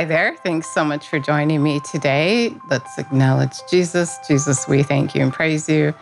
Hi 0.00 0.06
there. 0.06 0.34
Thanks 0.36 0.66
so 0.66 0.82
much 0.82 1.08
for 1.08 1.18
joining 1.18 1.62
me 1.62 1.78
today. 1.80 2.56
Let's 2.70 2.96
acknowledge 2.96 3.52
Jesus. 3.70 4.16
Jesus, 4.26 4.66
we 4.66 4.82
thank 4.82 5.14
you 5.14 5.20
and 5.20 5.30
praise 5.30 5.68
you 5.68 5.92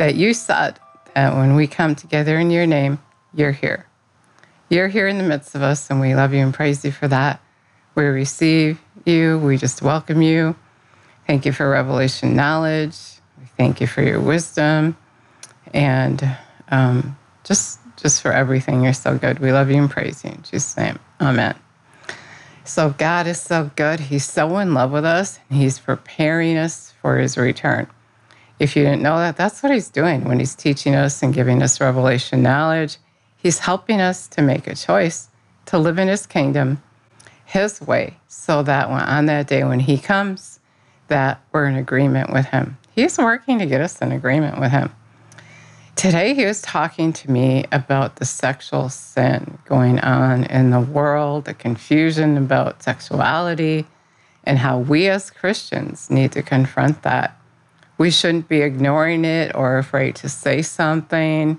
that 0.00 0.16
you 0.16 0.34
said 0.34 0.80
that 1.14 1.36
when 1.36 1.54
we 1.54 1.68
come 1.68 1.94
together 1.94 2.36
in 2.36 2.50
your 2.50 2.66
name, 2.66 2.98
you're 3.32 3.52
here. 3.52 3.86
You're 4.68 4.88
here 4.88 5.06
in 5.06 5.18
the 5.18 5.22
midst 5.22 5.54
of 5.54 5.62
us, 5.62 5.88
and 5.88 6.00
we 6.00 6.16
love 6.16 6.34
you 6.34 6.40
and 6.40 6.52
praise 6.52 6.84
you 6.84 6.90
for 6.90 7.06
that. 7.06 7.40
We 7.94 8.02
receive 8.06 8.80
you. 9.04 9.38
We 9.38 9.56
just 9.56 9.82
welcome 9.82 10.20
you. 10.20 10.56
Thank 11.28 11.46
you 11.46 11.52
for 11.52 11.70
revelation 11.70 12.34
knowledge. 12.34 12.98
We 13.38 13.46
thank 13.56 13.80
you 13.80 13.86
for 13.86 14.02
your 14.02 14.18
wisdom 14.18 14.96
and 15.72 16.28
um, 16.72 17.16
just 17.44 17.78
just 17.98 18.20
for 18.20 18.32
everything. 18.32 18.82
You're 18.82 18.94
so 18.94 19.16
good. 19.16 19.38
We 19.38 19.52
love 19.52 19.70
you 19.70 19.76
and 19.76 19.88
praise 19.88 20.24
you. 20.24 20.30
In 20.30 20.42
Jesus' 20.42 20.76
name, 20.76 20.98
amen. 21.20 21.54
So 22.66 22.94
God 22.96 23.26
is 23.26 23.40
so 23.40 23.70
good. 23.76 24.00
He's 24.00 24.24
so 24.24 24.56
in 24.58 24.72
love 24.72 24.90
with 24.90 25.04
us, 25.04 25.38
He's 25.50 25.78
preparing 25.78 26.56
us 26.56 26.94
for 27.02 27.18
His 27.18 27.36
return. 27.36 27.86
If 28.58 28.74
you 28.74 28.84
didn't 28.84 29.02
know 29.02 29.18
that, 29.18 29.36
that's 29.36 29.62
what 29.62 29.72
He's 29.72 29.90
doing 29.90 30.24
when 30.24 30.38
He's 30.38 30.54
teaching 30.54 30.94
us 30.94 31.22
and 31.22 31.34
giving 31.34 31.62
us 31.62 31.80
revelation 31.80 32.42
knowledge. 32.42 32.96
He's 33.36 33.58
helping 33.58 34.00
us 34.00 34.26
to 34.28 34.40
make 34.40 34.66
a 34.66 34.74
choice 34.74 35.28
to 35.66 35.78
live 35.78 35.98
in 35.98 36.08
His 36.08 36.24
kingdom, 36.24 36.82
His 37.44 37.82
way, 37.82 38.16
so 38.28 38.62
that 38.62 38.88
when, 38.88 39.00
on 39.00 39.26
that 39.26 39.46
day 39.46 39.62
when 39.62 39.80
He 39.80 39.98
comes, 39.98 40.58
that 41.08 41.42
we're 41.52 41.66
in 41.66 41.76
agreement 41.76 42.32
with 42.32 42.46
Him. 42.46 42.78
He's 42.92 43.18
working 43.18 43.58
to 43.58 43.66
get 43.66 43.82
us 43.82 44.00
in 44.00 44.10
agreement 44.10 44.58
with 44.58 44.70
Him. 44.70 44.90
Today, 46.04 46.34
he 46.34 46.44
was 46.44 46.60
talking 46.60 47.14
to 47.14 47.30
me 47.30 47.64
about 47.72 48.16
the 48.16 48.26
sexual 48.26 48.90
sin 48.90 49.56
going 49.64 49.98
on 50.00 50.44
in 50.44 50.68
the 50.68 50.78
world, 50.78 51.46
the 51.46 51.54
confusion 51.54 52.36
about 52.36 52.82
sexuality, 52.82 53.86
and 54.44 54.58
how 54.58 54.80
we 54.80 55.08
as 55.08 55.30
Christians 55.30 56.10
need 56.10 56.32
to 56.32 56.42
confront 56.42 57.04
that. 57.04 57.40
We 57.96 58.10
shouldn't 58.10 58.48
be 58.48 58.60
ignoring 58.60 59.24
it 59.24 59.54
or 59.54 59.78
afraid 59.78 60.16
to 60.16 60.28
say 60.28 60.60
something. 60.60 61.58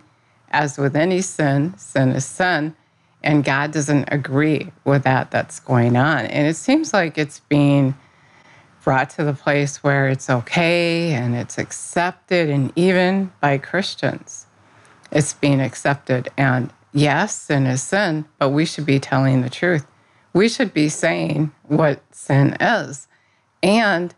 As 0.52 0.78
with 0.78 0.96
any 0.96 1.22
sin, 1.22 1.76
sin 1.80 2.12
is 2.12 2.26
sin, 2.26 2.76
and 3.24 3.44
God 3.44 3.72
doesn't 3.72 4.10
agree 4.12 4.72
with 4.84 5.06
that 5.06 5.32
that's 5.32 5.60
going 5.60 5.96
on. 5.98 6.28
And 6.28 6.46
it 6.48 6.56
seems 6.56 6.94
like 6.94 7.18
it's 7.18 7.40
being 7.40 7.96
brought 8.84 9.10
to 9.10 9.24
the 9.24 9.34
place 9.34 9.84
where 9.84 10.08
it's 10.08 10.30
okay 10.30 11.12
and 11.14 11.34
it's 11.34 11.58
accepted, 11.58 12.52
and 12.52 12.72
even 12.76 13.32
by 13.42 13.58
Christians, 13.58 14.45
it's 15.12 15.34
being 15.34 15.62
accepted. 15.62 16.30
And 16.38 16.72
yes, 16.94 17.36
sin 17.36 17.66
is 17.66 17.84
sin, 17.84 18.26
but 18.40 18.50
we 18.50 18.66
should 18.66 18.86
be 18.86 19.00
telling 19.00 19.42
the 19.42 19.50
truth. 19.50 19.86
We 20.34 20.50
should 20.50 20.74
be 20.74 20.90
saying 20.90 21.52
what 21.64 22.02
sin 22.12 22.58
is. 22.60 23.08
And 23.64 24.14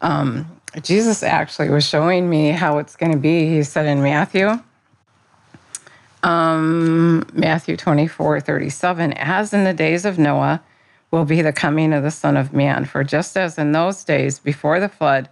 um, 0.00 0.60
Jesus 0.82 1.22
actually 1.22 1.70
was 1.70 1.86
showing 1.86 2.28
me 2.28 2.50
how 2.50 2.78
it's 2.78 2.96
going 2.96 3.12
to 3.12 3.18
be. 3.18 3.48
He 3.48 3.62
said 3.62 3.86
in 3.86 4.02
Matthew, 4.02 4.60
um, 6.22 7.26
Matthew 7.32 7.76
24, 7.76 8.40
37, 8.40 9.12
as 9.14 9.52
in 9.52 9.64
the 9.64 9.74
days 9.74 10.04
of 10.04 10.18
Noah, 10.18 10.62
will 11.10 11.24
be 11.24 11.42
the 11.42 11.52
coming 11.52 11.92
of 11.92 12.02
the 12.02 12.10
Son 12.10 12.36
of 12.36 12.52
Man. 12.52 12.84
For 12.84 13.02
just 13.04 13.36
as 13.36 13.56
in 13.58 13.72
those 13.72 14.04
days 14.04 14.38
before 14.38 14.80
the 14.80 14.88
flood, 14.88 15.28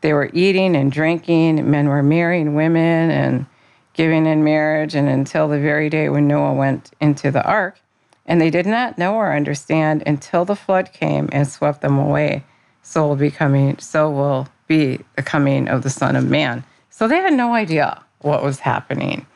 they 0.00 0.12
were 0.12 0.30
eating 0.32 0.74
and 0.74 0.90
drinking, 0.90 1.70
men 1.70 1.88
were 1.88 2.02
marrying 2.02 2.54
women 2.54 3.10
and 3.10 3.46
giving 3.92 4.26
in 4.26 4.44
marriage, 4.44 4.94
and 4.94 5.08
until 5.08 5.48
the 5.48 5.58
very 5.58 5.88
day 5.88 6.08
when 6.08 6.26
Noah 6.26 6.54
went 6.54 6.90
into 7.00 7.30
the 7.30 7.44
ark. 7.44 7.78
And 8.24 8.40
they 8.40 8.50
did 8.50 8.66
not 8.66 8.98
know 8.98 9.14
or 9.14 9.34
understand 9.34 10.02
until 10.06 10.44
the 10.44 10.56
flood 10.56 10.92
came 10.92 11.28
and 11.32 11.46
swept 11.46 11.80
them 11.80 11.98
away. 11.98 12.44
So 12.82 13.06
will 13.06 13.16
be 13.16 13.30
coming, 13.30 13.78
so 13.78 14.10
will 14.10 14.48
be 14.66 15.00
the 15.16 15.22
coming 15.22 15.68
of 15.68 15.82
the 15.82 15.90
Son 15.90 16.16
of 16.16 16.28
Man. 16.28 16.64
So 16.90 17.08
they 17.08 17.16
had 17.16 17.32
no 17.34 17.54
idea 17.54 18.02
what 18.20 18.42
was 18.42 18.60
happening. 18.60 19.26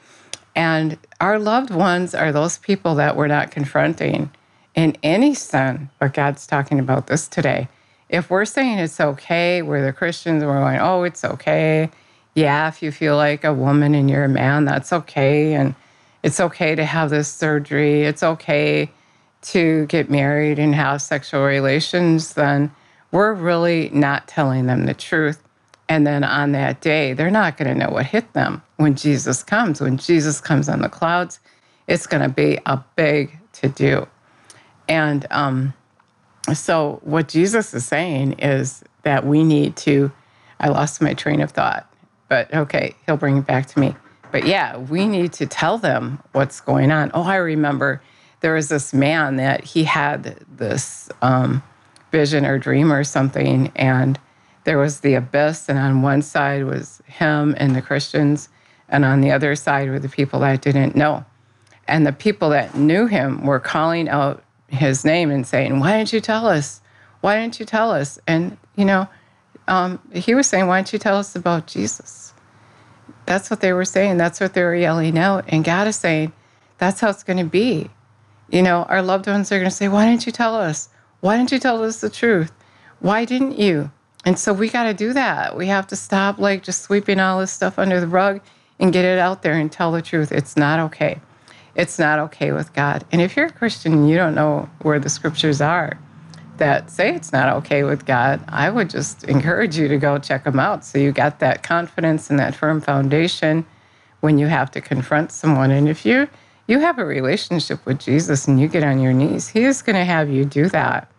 And 0.54 0.98
our 1.20 1.38
loved 1.38 1.70
ones 1.70 2.14
are 2.14 2.32
those 2.32 2.58
people 2.58 2.94
that 2.96 3.16
we're 3.16 3.26
not 3.26 3.50
confronting 3.50 4.30
in 4.74 4.96
any 5.02 5.34
sin, 5.34 5.90
but 5.98 6.14
God's 6.14 6.46
talking 6.46 6.78
about 6.78 7.06
this 7.06 7.28
today. 7.28 7.68
If 8.08 8.30
we're 8.30 8.44
saying 8.44 8.78
it's 8.78 9.00
okay, 9.00 9.62
we're 9.62 9.84
the 9.84 9.92
Christians, 9.92 10.44
we're 10.44 10.60
going, 10.60 10.78
oh, 10.78 11.02
it's 11.02 11.24
okay. 11.24 11.90
Yeah, 12.36 12.68
if 12.68 12.82
you 12.82 12.92
feel 12.92 13.16
like 13.16 13.42
a 13.42 13.52
woman 13.52 13.96
and 13.96 14.08
you're 14.08 14.24
a 14.24 14.28
man, 14.28 14.64
that's 14.64 14.92
okay. 14.92 15.54
And 15.54 15.74
it's 16.22 16.38
okay 16.38 16.76
to 16.76 16.84
have 16.84 17.10
this 17.10 17.26
surgery. 17.26 18.02
It's 18.02 18.22
okay 18.22 18.92
to 19.46 19.86
get 19.86 20.10
married 20.10 20.58
and 20.58 20.74
have 20.74 21.00
sexual 21.00 21.44
relations, 21.44 22.34
then 22.34 22.70
we're 23.12 23.32
really 23.32 23.90
not 23.90 24.26
telling 24.26 24.66
them 24.66 24.86
the 24.86 24.94
truth. 24.94 25.40
And 25.88 26.04
then 26.04 26.24
on 26.24 26.50
that 26.52 26.80
day, 26.80 27.12
they're 27.12 27.30
not 27.30 27.56
going 27.56 27.68
to 27.68 27.74
know 27.86 27.92
what 27.92 28.06
hit 28.06 28.32
them 28.32 28.60
when 28.76 28.96
Jesus 28.96 29.44
comes. 29.44 29.80
When 29.80 29.98
Jesus 29.98 30.40
comes 30.40 30.68
on 30.68 30.80
the 30.82 30.88
clouds, 30.88 31.38
it's 31.86 32.08
going 32.08 32.24
to 32.24 32.28
be 32.28 32.58
a 32.66 32.82
big 32.96 33.38
to 33.52 33.68
do. 33.68 34.08
And 34.88 35.26
um, 35.30 35.74
so, 36.52 37.00
what 37.04 37.28
Jesus 37.28 37.72
is 37.72 37.86
saying 37.86 38.34
is 38.40 38.82
that 39.02 39.24
we 39.24 39.44
need 39.44 39.76
to. 39.76 40.10
I 40.58 40.68
lost 40.68 41.00
my 41.00 41.14
train 41.14 41.40
of 41.40 41.52
thought, 41.52 41.88
but 42.28 42.52
okay, 42.52 42.94
he'll 43.06 43.16
bring 43.16 43.38
it 43.38 43.46
back 43.46 43.66
to 43.66 43.78
me. 43.78 43.94
But 44.32 44.46
yeah, 44.46 44.76
we 44.76 45.06
need 45.06 45.32
to 45.34 45.46
tell 45.46 45.78
them 45.78 46.20
what's 46.32 46.60
going 46.60 46.90
on. 46.90 47.10
Oh, 47.14 47.22
I 47.22 47.36
remember 47.36 48.02
there 48.40 48.54
was 48.54 48.68
this 48.68 48.92
man 48.92 49.36
that 49.36 49.64
he 49.64 49.84
had 49.84 50.36
this 50.56 51.08
um, 51.22 51.62
vision 52.12 52.44
or 52.44 52.58
dream 52.58 52.92
or 52.92 53.04
something, 53.04 53.72
and 53.76 54.18
there 54.64 54.78
was 54.78 55.00
the 55.00 55.14
abyss, 55.14 55.68
and 55.68 55.78
on 55.78 56.02
one 56.02 56.22
side 56.22 56.64
was 56.64 57.00
him 57.06 57.54
and 57.58 57.74
the 57.74 57.82
Christians, 57.82 58.48
and 58.88 59.04
on 59.04 59.20
the 59.20 59.30
other 59.30 59.54
side 59.56 59.88
were 59.88 59.98
the 59.98 60.08
people 60.08 60.40
that 60.40 60.60
didn't 60.60 60.96
know. 60.96 61.24
And 61.88 62.06
the 62.06 62.12
people 62.12 62.50
that 62.50 62.74
knew 62.74 63.06
him 63.06 63.46
were 63.46 63.60
calling 63.60 64.08
out 64.08 64.42
his 64.68 65.04
name 65.04 65.30
and 65.30 65.46
saying, 65.46 65.78
Why 65.78 65.98
didn't 65.98 66.12
you 66.12 66.20
tell 66.20 66.46
us? 66.46 66.80
Why 67.20 67.40
didn't 67.40 67.60
you 67.60 67.66
tell 67.66 67.92
us? 67.92 68.18
And, 68.26 68.56
you 68.74 68.84
know, 68.84 69.08
um, 69.68 70.00
he 70.12 70.34
was 70.34 70.48
saying, 70.48 70.66
Why 70.66 70.78
don't 70.78 70.92
you 70.92 70.98
tell 70.98 71.16
us 71.16 71.36
about 71.36 71.66
Jesus? 71.66 72.32
That's 73.26 73.50
what 73.50 73.60
they 73.60 73.72
were 73.72 73.84
saying. 73.84 74.16
That's 74.16 74.40
what 74.40 74.54
they 74.54 74.62
were 74.62 74.76
yelling 74.76 75.18
out. 75.18 75.44
And 75.48 75.64
God 75.64 75.88
is 75.88 75.96
saying, 75.96 76.32
That's 76.78 77.00
how 77.00 77.10
it's 77.10 77.24
going 77.24 77.38
to 77.38 77.44
be. 77.44 77.90
You 78.50 78.62
know, 78.62 78.84
our 78.84 79.02
loved 79.02 79.26
ones 79.26 79.50
are 79.50 79.58
going 79.58 79.70
to 79.70 79.76
say, 79.76 79.88
Why 79.88 80.06
didn't 80.06 80.26
you 80.26 80.32
tell 80.32 80.54
us? 80.54 80.88
Why 81.20 81.36
didn't 81.36 81.52
you 81.52 81.58
tell 81.58 81.82
us 81.82 82.00
the 82.00 82.10
truth? 82.10 82.52
Why 83.00 83.24
didn't 83.24 83.58
you? 83.58 83.90
And 84.24 84.38
so 84.38 84.52
we 84.52 84.68
got 84.68 84.84
to 84.84 84.94
do 84.94 85.12
that. 85.12 85.56
We 85.56 85.66
have 85.68 85.86
to 85.88 85.96
stop 85.96 86.38
like 86.38 86.62
just 86.62 86.82
sweeping 86.82 87.20
all 87.20 87.40
this 87.40 87.52
stuff 87.52 87.78
under 87.78 88.00
the 88.00 88.08
rug 88.08 88.40
and 88.78 88.92
get 88.92 89.04
it 89.04 89.18
out 89.18 89.42
there 89.42 89.54
and 89.54 89.70
tell 89.70 89.92
the 89.92 90.02
truth. 90.02 90.32
It's 90.32 90.56
not 90.56 90.80
okay 90.80 91.20
it's 91.76 91.98
not 91.98 92.18
okay 92.18 92.52
with 92.52 92.72
God. 92.72 93.04
And 93.12 93.20
if 93.20 93.36
you're 93.36 93.46
a 93.46 93.52
Christian 93.52 94.08
you 94.08 94.16
don't 94.16 94.34
know 94.34 94.68
where 94.82 94.98
the 94.98 95.08
scriptures 95.08 95.60
are 95.60 95.98
that 96.58 96.90
say 96.90 97.14
it's 97.14 97.32
not 97.32 97.54
okay 97.56 97.82
with 97.82 98.06
God, 98.06 98.44
I 98.48 98.70
would 98.70 98.90
just 98.90 99.24
encourage 99.24 99.76
you 99.76 99.88
to 99.88 99.98
go 99.98 100.18
check 100.18 100.44
them 100.44 100.58
out 100.58 100.84
so 100.84 100.98
you 100.98 101.12
got 101.12 101.40
that 101.40 101.62
confidence 101.62 102.30
and 102.30 102.38
that 102.38 102.54
firm 102.54 102.80
foundation 102.80 103.66
when 104.20 104.38
you 104.38 104.46
have 104.46 104.70
to 104.72 104.80
confront 104.80 105.32
someone. 105.32 105.70
And 105.70 105.88
if 105.88 106.04
you 106.04 106.28
you 106.66 106.80
have 106.80 106.98
a 106.98 107.04
relationship 107.04 107.84
with 107.86 108.00
Jesus 108.00 108.48
and 108.48 108.58
you 108.60 108.66
get 108.66 108.82
on 108.82 109.00
your 109.00 109.12
knees, 109.12 109.48
he 109.48 109.64
is 109.64 109.82
going 109.82 109.94
to 109.94 110.04
have 110.04 110.28
you 110.28 110.44
do 110.44 110.68
that. 110.70 111.10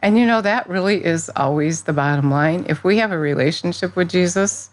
And 0.00 0.18
you 0.18 0.26
know 0.26 0.42
that 0.42 0.68
really 0.68 1.02
is 1.02 1.30
always 1.34 1.82
the 1.82 1.92
bottom 1.92 2.30
line. 2.30 2.66
If 2.68 2.84
we 2.84 2.98
have 2.98 3.12
a 3.12 3.18
relationship 3.18 3.96
with 3.96 4.10
Jesus, 4.10 4.68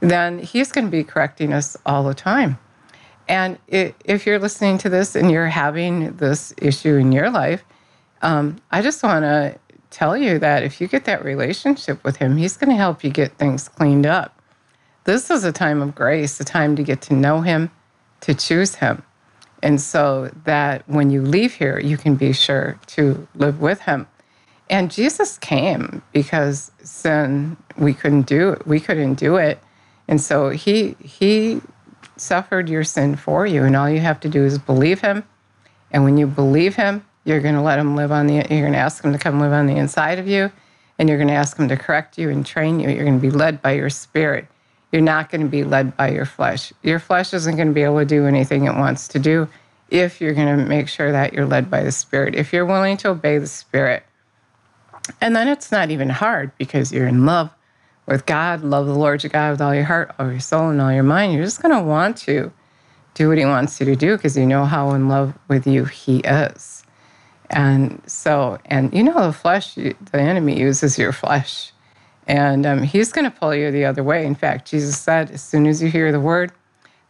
then 0.00 0.38
he's 0.38 0.72
going 0.72 0.86
to 0.86 0.90
be 0.90 1.04
correcting 1.04 1.52
us 1.52 1.76
all 1.86 2.02
the 2.02 2.14
time. 2.14 2.58
And 3.28 3.58
if 3.68 4.26
you're 4.26 4.40
listening 4.40 4.78
to 4.78 4.88
this 4.88 5.14
and 5.14 5.30
you're 5.30 5.46
having 5.46 6.16
this 6.16 6.52
issue 6.58 6.96
in 6.96 7.12
your 7.12 7.30
life, 7.30 7.62
um, 8.22 8.60
I 8.70 8.82
just 8.82 9.02
want 9.02 9.24
to 9.24 9.58
tell 9.90 10.16
you 10.16 10.38
that 10.38 10.62
if 10.62 10.80
you 10.80 10.88
get 10.88 11.04
that 11.06 11.24
relationship 11.24 12.02
with 12.04 12.16
Him, 12.16 12.36
He's 12.36 12.56
going 12.56 12.70
to 12.70 12.76
help 12.76 13.02
you 13.02 13.10
get 13.10 13.32
things 13.38 13.68
cleaned 13.68 14.06
up. 14.06 14.40
This 15.04 15.30
is 15.30 15.44
a 15.44 15.52
time 15.52 15.82
of 15.82 15.94
grace, 15.94 16.38
a 16.40 16.44
time 16.44 16.76
to 16.76 16.82
get 16.82 17.00
to 17.02 17.14
know 17.14 17.40
Him, 17.40 17.70
to 18.20 18.34
choose 18.34 18.76
Him. 18.76 19.02
And 19.62 19.80
so 19.80 20.30
that 20.44 20.88
when 20.88 21.10
you 21.10 21.22
leave 21.22 21.54
here, 21.54 21.78
you 21.78 21.96
can 21.96 22.14
be 22.14 22.32
sure 22.32 22.78
to 22.88 23.26
live 23.34 23.60
with 23.60 23.80
Him. 23.80 24.06
And 24.70 24.88
Jesus 24.88 25.36
came 25.36 26.00
because 26.12 26.70
sin, 26.82 27.56
we 27.76 27.92
couldn't 27.92 28.22
do 28.22 28.50
it. 28.50 28.66
We 28.66 28.78
couldn't 28.78 29.14
do 29.14 29.36
it. 29.36 29.60
And 30.06 30.20
so 30.20 30.50
he 30.50 30.96
he 31.02 31.60
suffered 32.16 32.68
your 32.68 32.84
sin 32.84 33.16
for 33.16 33.46
you. 33.46 33.64
And 33.64 33.76
all 33.76 33.90
you 33.90 33.98
have 33.98 34.20
to 34.20 34.28
do 34.28 34.44
is 34.44 34.58
believe 34.58 35.00
him. 35.00 35.24
And 35.90 36.04
when 36.04 36.18
you 36.18 36.26
believe 36.26 36.76
him, 36.76 37.04
you're 37.30 37.40
going 37.40 37.54
to 37.54 37.62
let 37.62 37.76
them 37.76 37.96
live 37.96 38.12
on 38.12 38.26
the, 38.26 38.34
you're 38.34 38.62
going 38.62 38.72
to 38.72 38.78
ask 38.78 39.02
them 39.02 39.12
to 39.12 39.18
come 39.18 39.40
live 39.40 39.52
on 39.52 39.66
the 39.66 39.76
inside 39.76 40.18
of 40.18 40.28
you. 40.28 40.50
And 40.98 41.08
you're 41.08 41.18
going 41.18 41.28
to 41.28 41.34
ask 41.34 41.56
them 41.56 41.68
to 41.68 41.76
correct 41.76 42.18
you 42.18 42.28
and 42.28 42.44
train 42.44 42.78
you. 42.80 42.90
You're 42.90 43.04
going 43.04 43.18
to 43.18 43.22
be 43.22 43.30
led 43.30 43.62
by 43.62 43.72
your 43.72 43.88
spirit. 43.88 44.46
You're 44.92 45.02
not 45.02 45.30
going 45.30 45.40
to 45.40 45.48
be 45.48 45.64
led 45.64 45.96
by 45.96 46.10
your 46.10 46.26
flesh. 46.26 46.72
Your 46.82 46.98
flesh 46.98 47.32
isn't 47.32 47.56
going 47.56 47.68
to 47.68 47.74
be 47.74 47.82
able 47.82 48.00
to 48.00 48.04
do 48.04 48.26
anything 48.26 48.66
it 48.66 48.74
wants 48.74 49.08
to 49.08 49.18
do 49.18 49.48
if 49.90 50.20
you're 50.20 50.34
going 50.34 50.58
to 50.58 50.64
make 50.64 50.88
sure 50.88 51.12
that 51.12 51.32
you're 51.32 51.46
led 51.46 51.70
by 51.70 51.82
the 51.82 51.92
spirit. 51.92 52.34
If 52.34 52.52
you're 52.52 52.66
willing 52.66 52.96
to 52.98 53.10
obey 53.10 53.38
the 53.38 53.46
spirit, 53.46 54.02
And 55.20 55.34
then 55.34 55.48
it's 55.48 55.72
not 55.72 55.90
even 55.90 56.08
hard 56.10 56.52
because 56.58 56.92
you're 56.92 57.08
in 57.08 57.24
love 57.24 57.50
with 58.06 58.26
God, 58.26 58.62
love 58.62 58.86
the 58.86 58.94
Lord 58.94 59.22
your 59.22 59.30
God 59.30 59.52
with 59.52 59.60
all 59.60 59.74
your 59.74 59.84
heart, 59.84 60.14
all 60.18 60.30
your 60.30 60.40
soul, 60.40 60.70
and 60.70 60.80
all 60.80 60.92
your 60.92 61.02
mind. 61.02 61.32
You're 61.32 61.44
just 61.44 61.62
going 61.62 61.74
to 61.74 61.82
want 61.82 62.16
to 62.18 62.52
do 63.14 63.28
what 63.28 63.38
He 63.38 63.44
wants 63.44 63.80
you 63.80 63.86
to 63.86 63.96
do 63.96 64.16
because 64.16 64.36
you 64.36 64.46
know 64.46 64.64
how 64.64 64.92
in 64.92 65.08
love 65.08 65.36
with 65.48 65.66
you 65.66 65.84
He 65.84 66.18
is. 66.18 66.79
And 67.50 68.00
so, 68.06 68.58
and 68.66 68.94
you 68.94 69.02
know, 69.02 69.26
the 69.26 69.32
flesh, 69.32 69.74
the 69.74 69.96
enemy 70.14 70.58
uses 70.58 70.98
your 70.98 71.12
flesh. 71.12 71.72
And 72.26 72.64
um, 72.64 72.82
he's 72.84 73.10
going 73.10 73.28
to 73.28 73.36
pull 73.36 73.54
you 73.54 73.72
the 73.72 73.84
other 73.84 74.04
way. 74.04 74.24
In 74.24 74.36
fact, 74.36 74.70
Jesus 74.70 74.96
said, 74.98 75.32
as 75.32 75.42
soon 75.42 75.66
as 75.66 75.82
you 75.82 75.90
hear 75.90 76.12
the 76.12 76.20
word, 76.20 76.52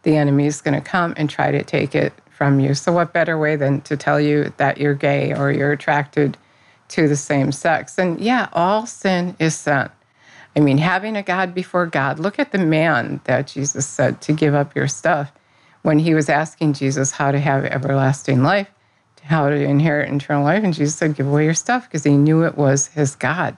the 0.03 0.17
enemy 0.17 0.47
is 0.47 0.61
going 0.61 0.73
to 0.73 0.81
come 0.81 1.13
and 1.15 1.29
try 1.29 1.51
to 1.51 1.63
take 1.63 1.93
it 1.93 2.13
from 2.29 2.59
you. 2.59 2.73
So, 2.73 2.91
what 2.91 3.13
better 3.13 3.37
way 3.37 3.55
than 3.55 3.81
to 3.81 3.95
tell 3.95 4.19
you 4.19 4.51
that 4.57 4.79
you're 4.79 4.95
gay 4.95 5.31
or 5.31 5.51
you're 5.51 5.71
attracted 5.71 6.37
to 6.89 7.07
the 7.07 7.15
same 7.15 7.51
sex? 7.51 7.99
And 7.99 8.19
yeah, 8.19 8.49
all 8.51 8.87
sin 8.87 9.35
is 9.37 9.55
sin. 9.55 9.89
I 10.55 10.59
mean, 10.59 10.79
having 10.79 11.15
a 11.15 11.21
God 11.21 11.53
before 11.53 11.85
God, 11.85 12.17
look 12.17 12.39
at 12.39 12.51
the 12.51 12.57
man 12.57 13.21
that 13.25 13.47
Jesus 13.47 13.85
said 13.85 14.21
to 14.21 14.33
give 14.33 14.55
up 14.55 14.75
your 14.75 14.87
stuff 14.87 15.31
when 15.83 15.99
he 15.99 16.13
was 16.13 16.29
asking 16.29 16.73
Jesus 16.73 17.11
how 17.11 17.31
to 17.31 17.39
have 17.39 17.63
everlasting 17.65 18.43
life, 18.43 18.67
how 19.23 19.49
to 19.49 19.55
inherit 19.55 20.11
eternal 20.11 20.43
life. 20.43 20.63
And 20.63 20.73
Jesus 20.73 20.95
said, 20.95 21.15
Give 21.15 21.27
away 21.27 21.45
your 21.45 21.53
stuff 21.53 21.87
because 21.87 22.03
he 22.03 22.17
knew 22.17 22.43
it 22.43 22.57
was 22.57 22.87
his 22.87 23.15
God. 23.15 23.57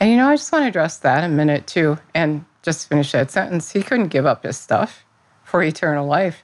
And 0.00 0.10
you 0.10 0.16
know, 0.16 0.28
I 0.28 0.36
just 0.36 0.52
want 0.52 0.64
to 0.64 0.68
address 0.68 0.98
that 0.98 1.24
a 1.24 1.28
minute 1.28 1.66
too 1.66 1.98
and 2.14 2.44
just 2.62 2.88
finish 2.88 3.12
that 3.12 3.30
sentence. 3.30 3.72
He 3.72 3.82
couldn't 3.82 4.08
give 4.08 4.26
up 4.26 4.42
his 4.42 4.56
stuff 4.56 5.04
for 5.44 5.62
eternal 5.62 6.06
life. 6.06 6.42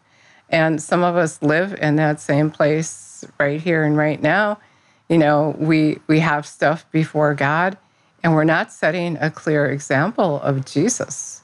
And 0.48 0.82
some 0.82 1.02
of 1.02 1.16
us 1.16 1.42
live 1.42 1.74
in 1.80 1.96
that 1.96 2.20
same 2.20 2.50
place 2.50 3.24
right 3.38 3.60
here 3.60 3.84
and 3.84 3.96
right 3.96 4.20
now. 4.20 4.58
You 5.08 5.18
know, 5.18 5.54
we 5.58 5.98
we 6.06 6.20
have 6.20 6.46
stuff 6.46 6.90
before 6.92 7.34
God 7.34 7.76
and 8.22 8.34
we're 8.34 8.44
not 8.44 8.72
setting 8.72 9.16
a 9.20 9.30
clear 9.30 9.66
example 9.66 10.40
of 10.42 10.64
Jesus. 10.64 11.42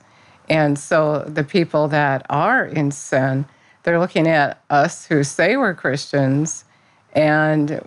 And 0.49 0.79
so 0.79 1.25
the 1.27 1.45
people 1.45 1.89
that 1.89 2.25
are 2.31 2.65
in 2.65 2.91
sin, 2.91 3.47
they're 3.83 3.99
looking 3.99 4.29
at 4.29 4.63
us 4.71 5.07
who 5.07 5.25
say 5.25 5.57
we're 5.57 5.75
Christians 5.75 6.65
and 7.17 7.81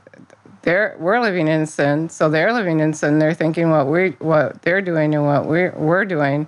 they're 0.64 0.98
we're 1.00 1.22
living 1.22 1.48
in 1.48 1.66
sin, 1.66 2.10
so 2.10 2.30
they're 2.30 2.52
living 2.52 2.82
in 2.82 2.94
sin. 2.94 3.20
They're 3.20 3.34
thinking 3.34 3.70
what 3.70 3.88
we 3.88 4.10
what 4.20 4.62
they're 4.64 4.82
doing 4.82 5.16
and 5.16 5.26
what 5.26 5.46
we're 5.46 5.72
we're 5.78 6.04
doing. 6.04 6.48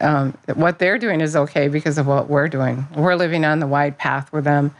Um, 0.00 0.36
what 0.54 0.78
they're 0.78 0.98
doing 0.98 1.22
is 1.22 1.34
okay 1.34 1.68
because 1.68 1.96
of 1.96 2.06
what 2.06 2.28
we're 2.28 2.48
doing. 2.48 2.86
We're 2.94 3.16
living 3.16 3.46
on 3.46 3.60
the 3.60 3.66
wide 3.66 3.96
path 3.98 4.30
with 4.30 4.44
them. 4.44 4.74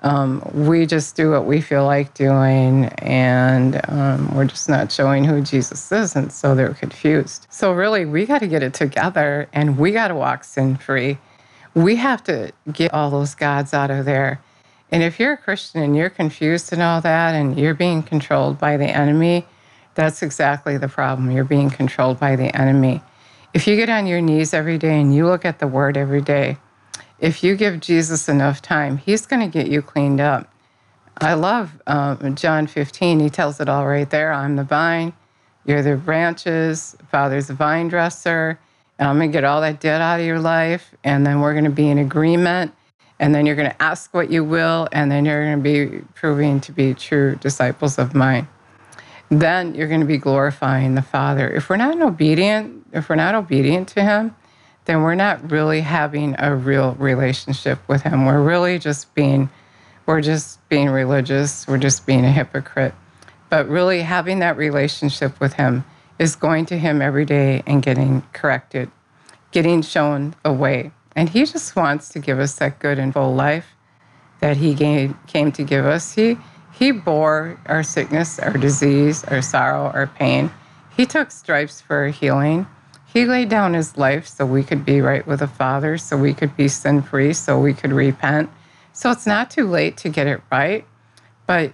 Um, 0.00 0.42
we 0.52 0.86
just 0.86 1.16
do 1.16 1.30
what 1.30 1.46
we 1.46 1.60
feel 1.60 1.84
like 1.84 2.12
doing, 2.14 2.86
and 2.98 3.80
um, 3.88 4.34
we're 4.34 4.44
just 4.46 4.68
not 4.68 4.90
showing 4.90 5.24
who 5.24 5.40
Jesus 5.40 5.92
is, 5.92 6.16
and 6.16 6.32
so 6.32 6.54
they're 6.54 6.74
confused. 6.74 7.46
So, 7.50 7.72
really, 7.72 8.04
we 8.04 8.26
got 8.26 8.40
to 8.40 8.46
get 8.46 8.62
it 8.62 8.74
together 8.74 9.48
and 9.52 9.78
we 9.78 9.92
got 9.92 10.08
to 10.08 10.14
walk 10.14 10.44
sin 10.44 10.76
free. 10.76 11.18
We 11.74 11.96
have 11.96 12.22
to 12.24 12.52
get 12.72 12.92
all 12.92 13.10
those 13.10 13.34
gods 13.34 13.72
out 13.72 13.90
of 13.90 14.04
there. 14.04 14.40
And 14.94 15.02
if 15.02 15.18
you're 15.18 15.32
a 15.32 15.36
Christian 15.36 15.82
and 15.82 15.96
you're 15.96 16.08
confused 16.08 16.72
and 16.72 16.80
all 16.80 17.00
that, 17.00 17.34
and 17.34 17.58
you're 17.58 17.74
being 17.74 18.00
controlled 18.00 18.60
by 18.60 18.76
the 18.76 18.86
enemy, 18.86 19.44
that's 19.96 20.22
exactly 20.22 20.78
the 20.78 20.86
problem. 20.86 21.32
You're 21.32 21.42
being 21.42 21.68
controlled 21.68 22.20
by 22.20 22.36
the 22.36 22.56
enemy. 22.56 23.02
If 23.52 23.66
you 23.66 23.74
get 23.74 23.88
on 23.88 24.06
your 24.06 24.20
knees 24.20 24.54
every 24.54 24.78
day 24.78 25.00
and 25.00 25.12
you 25.12 25.26
look 25.26 25.44
at 25.44 25.58
the 25.58 25.66
word 25.66 25.96
every 25.96 26.20
day, 26.20 26.58
if 27.18 27.42
you 27.42 27.56
give 27.56 27.80
Jesus 27.80 28.28
enough 28.28 28.62
time, 28.62 28.98
he's 28.98 29.26
going 29.26 29.42
to 29.42 29.48
get 29.48 29.66
you 29.66 29.82
cleaned 29.82 30.20
up. 30.20 30.48
I 31.20 31.34
love 31.34 31.72
um, 31.88 32.36
John 32.36 32.68
15. 32.68 33.18
He 33.18 33.30
tells 33.30 33.58
it 33.58 33.68
all 33.68 33.88
right 33.88 34.08
there. 34.08 34.32
I'm 34.32 34.54
the 34.54 34.62
vine, 34.62 35.12
you're 35.66 35.82
the 35.82 35.96
branches, 35.96 36.96
Father's 37.10 37.48
the 37.48 37.54
vine 37.54 37.88
dresser. 37.88 38.60
And 39.00 39.08
I'm 39.08 39.16
going 39.16 39.32
to 39.32 39.36
get 39.36 39.42
all 39.42 39.60
that 39.62 39.80
debt 39.80 40.00
out 40.00 40.20
of 40.20 40.26
your 40.26 40.38
life. 40.38 40.94
And 41.02 41.26
then 41.26 41.40
we're 41.40 41.54
going 41.54 41.64
to 41.64 41.70
be 41.70 41.88
in 41.88 41.98
agreement. 41.98 42.72
And 43.20 43.34
then 43.34 43.46
you're 43.46 43.56
going 43.56 43.70
to 43.70 43.82
ask 43.82 44.12
what 44.12 44.30
you 44.30 44.44
will. 44.44 44.88
And 44.92 45.10
then 45.10 45.24
you're 45.24 45.44
going 45.44 45.62
to 45.62 45.62
be 45.62 46.04
proving 46.14 46.60
to 46.60 46.72
be 46.72 46.94
true 46.94 47.36
disciples 47.36 47.98
of 47.98 48.14
mine. 48.14 48.48
Then 49.30 49.74
you're 49.74 49.88
going 49.88 50.00
to 50.00 50.06
be 50.06 50.18
glorifying 50.18 50.94
the 50.94 51.02
Father. 51.02 51.50
If 51.50 51.70
we're 51.70 51.76
not 51.76 52.00
obedient, 52.00 52.86
if 52.92 53.08
we're 53.08 53.14
not 53.16 53.34
obedient 53.34 53.88
to 53.88 54.02
Him, 54.02 54.34
then 54.84 55.02
we're 55.02 55.14
not 55.14 55.50
really 55.50 55.80
having 55.80 56.34
a 56.38 56.54
real 56.54 56.94
relationship 56.94 57.78
with 57.88 58.02
him. 58.02 58.26
We're 58.26 58.42
really 58.42 58.78
just 58.78 59.14
being 59.14 59.48
we're 60.06 60.20
just 60.20 60.66
being 60.68 60.90
religious, 60.90 61.66
we're 61.66 61.78
just 61.78 62.04
being 62.04 62.24
a 62.26 62.32
hypocrite. 62.32 62.94
But 63.48 63.68
really 63.68 64.02
having 64.02 64.40
that 64.40 64.56
relationship 64.58 65.40
with 65.40 65.54
him 65.54 65.84
is 66.18 66.36
going 66.36 66.66
to 66.66 66.78
him 66.78 67.00
every 67.00 67.24
day 67.24 67.62
and 67.66 67.82
getting 67.82 68.22
corrected, 68.34 68.90
getting 69.50 69.80
shown 69.80 70.34
a 70.44 70.52
way. 70.52 70.92
And 71.16 71.28
he 71.28 71.44
just 71.44 71.76
wants 71.76 72.08
to 72.10 72.18
give 72.18 72.38
us 72.40 72.54
that 72.56 72.78
good 72.78 72.98
and 72.98 73.12
full 73.12 73.34
life 73.34 73.74
that 74.40 74.56
he 74.56 74.74
came, 74.74 75.52
to 75.52 75.62
give 75.62 75.86
us. 75.86 76.14
He 76.14 76.36
he 76.72 76.90
bore 76.90 77.58
our 77.66 77.84
sickness, 77.84 78.38
our 78.40 78.54
disease, 78.54 79.22
our 79.24 79.40
sorrow, 79.40 79.90
our 79.92 80.08
pain. 80.08 80.50
He 80.96 81.06
took 81.06 81.30
stripes 81.30 81.80
for 81.80 81.96
our 81.98 82.08
healing. 82.08 82.66
He 83.06 83.26
laid 83.26 83.48
down 83.48 83.74
his 83.74 83.96
life 83.96 84.26
so 84.26 84.44
we 84.44 84.64
could 84.64 84.84
be 84.84 85.00
right 85.00 85.24
with 85.24 85.38
the 85.38 85.46
Father, 85.46 85.98
so 85.98 86.16
we 86.16 86.34
could 86.34 86.56
be 86.56 86.66
sin 86.66 87.00
free, 87.00 87.32
so 87.32 87.60
we 87.60 87.74
could 87.74 87.92
repent. 87.92 88.50
So 88.92 89.12
it's 89.12 89.26
not 89.26 89.50
too 89.50 89.68
late 89.68 89.96
to 89.98 90.08
get 90.08 90.26
it 90.26 90.40
right. 90.50 90.84
But 91.46 91.72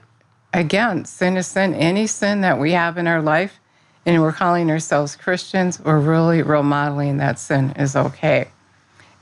again, 0.52 1.06
sin 1.06 1.38
is 1.38 1.46
sin. 1.46 1.74
Any 1.74 2.06
sin 2.06 2.42
that 2.42 2.58
we 2.58 2.72
have 2.72 2.98
in 2.98 3.06
our 3.06 3.22
life, 3.22 3.58
and 4.04 4.20
we're 4.20 4.32
calling 4.32 4.70
ourselves 4.70 5.16
Christians, 5.16 5.80
we're 5.80 5.98
really 5.98 6.42
role 6.42 6.62
modeling 6.62 7.16
that 7.16 7.38
sin 7.38 7.70
is 7.72 7.96
okay. 7.96 8.48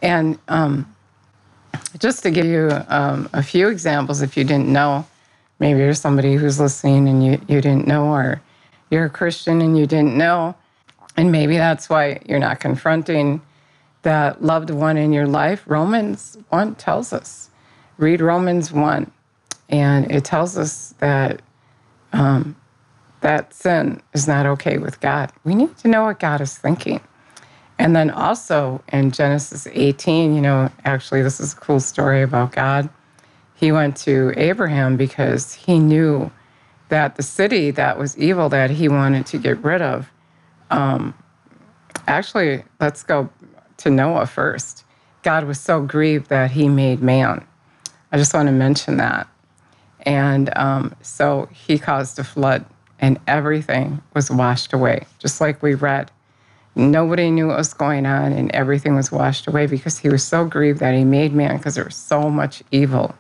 And 0.00 0.38
um, 0.48 0.94
just 1.98 2.22
to 2.22 2.30
give 2.30 2.46
you 2.46 2.70
um, 2.88 3.28
a 3.32 3.42
few 3.42 3.68
examples, 3.68 4.22
if 4.22 4.36
you 4.36 4.44
didn't 4.44 4.68
know, 4.68 5.06
maybe 5.58 5.80
you're 5.80 5.94
somebody 5.94 6.34
who's 6.34 6.60
listening 6.60 7.08
and 7.08 7.24
you, 7.24 7.40
you 7.48 7.60
didn't 7.60 7.86
know, 7.86 8.06
or 8.06 8.40
you're 8.90 9.06
a 9.06 9.10
Christian 9.10 9.60
and 9.60 9.76
you 9.76 9.86
didn't 9.86 10.16
know 10.16 10.54
and 11.18 11.32
maybe 11.32 11.56
that's 11.56 11.90
why 11.90 12.20
you're 12.26 12.38
not 12.38 12.60
confronting 12.60 13.42
that 14.02 14.40
loved 14.40 14.70
one 14.70 14.96
in 14.96 15.12
your 15.12 15.26
life. 15.26 15.64
Romans 15.66 16.38
1 16.50 16.76
tells 16.76 17.12
us. 17.12 17.50
Read 17.96 18.20
Romans 18.20 18.70
1, 18.70 19.10
and 19.68 20.08
it 20.12 20.24
tells 20.24 20.56
us 20.56 20.94
that 21.00 21.42
um, 22.12 22.54
that 23.20 23.52
sin 23.52 24.00
is 24.14 24.28
not 24.28 24.46
okay 24.46 24.78
with 24.78 25.00
God. 25.00 25.32
We 25.42 25.56
need 25.56 25.76
to 25.78 25.88
know 25.88 26.04
what 26.04 26.20
God 26.20 26.40
is 26.40 26.56
thinking. 26.56 27.00
And 27.78 27.94
then 27.94 28.10
also 28.10 28.82
in 28.92 29.10
Genesis 29.12 29.68
18, 29.70 30.34
you 30.34 30.40
know, 30.40 30.70
actually, 30.84 31.22
this 31.22 31.40
is 31.40 31.52
a 31.52 31.56
cool 31.56 31.80
story 31.80 32.22
about 32.22 32.52
God. 32.52 32.88
He 33.54 33.72
went 33.72 33.96
to 33.98 34.32
Abraham 34.36 34.96
because 34.96 35.54
he 35.54 35.78
knew 35.78 36.30
that 36.88 37.16
the 37.16 37.22
city 37.22 37.70
that 37.72 37.98
was 37.98 38.18
evil 38.18 38.48
that 38.48 38.70
he 38.70 38.88
wanted 38.88 39.26
to 39.26 39.38
get 39.38 39.62
rid 39.62 39.82
of 39.82 40.10
um, 40.70 41.14
actually, 42.06 42.64
let's 42.80 43.02
go 43.02 43.28
to 43.78 43.90
Noah 43.90 44.26
first. 44.26 44.84
God 45.22 45.44
was 45.44 45.58
so 45.60 45.80
grieved 45.82 46.28
that 46.28 46.50
he 46.50 46.68
made 46.68 47.02
man. 47.02 47.44
I 48.12 48.16
just 48.16 48.32
want 48.34 48.46
to 48.48 48.52
mention 48.52 48.96
that. 48.98 49.28
And 50.02 50.56
um, 50.56 50.94
so 51.02 51.48
he 51.52 51.78
caused 51.78 52.18
a 52.18 52.24
flood, 52.24 52.64
and 52.98 53.18
everything 53.26 54.00
was 54.14 54.30
washed 54.30 54.72
away, 54.72 55.06
just 55.18 55.40
like 55.40 55.62
we 55.62 55.74
read. 55.74 56.10
Nobody 56.78 57.32
knew 57.32 57.48
what 57.48 57.56
was 57.56 57.74
going 57.74 58.06
on, 58.06 58.32
and 58.32 58.54
everything 58.54 58.94
was 58.94 59.10
washed 59.10 59.48
away 59.48 59.66
because 59.66 59.98
he 59.98 60.08
was 60.08 60.22
so 60.22 60.44
grieved 60.44 60.78
that 60.78 60.94
he 60.94 61.02
made 61.02 61.34
man 61.34 61.56
because 61.56 61.74
there 61.74 61.84
was 61.84 61.96
so 61.96 62.30
much 62.30 62.62
evil. 62.70 63.16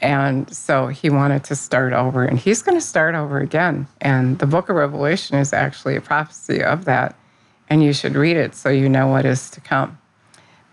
And 0.00 0.50
so 0.54 0.86
he 0.86 1.10
wanted 1.10 1.44
to 1.44 1.54
start 1.54 1.92
over, 1.92 2.24
and 2.24 2.38
he's 2.38 2.62
going 2.62 2.78
to 2.78 2.84
start 2.84 3.14
over 3.14 3.38
again. 3.38 3.86
And 4.00 4.38
the 4.38 4.46
book 4.46 4.70
of 4.70 4.76
Revelation 4.76 5.36
is 5.36 5.52
actually 5.52 5.94
a 5.94 6.00
prophecy 6.00 6.62
of 6.64 6.86
that. 6.86 7.14
And 7.68 7.84
you 7.84 7.92
should 7.92 8.14
read 8.14 8.38
it 8.38 8.54
so 8.54 8.70
you 8.70 8.88
know 8.88 9.08
what 9.08 9.26
is 9.26 9.50
to 9.50 9.60
come. 9.60 9.98